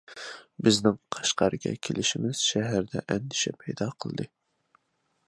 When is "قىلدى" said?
4.01-4.29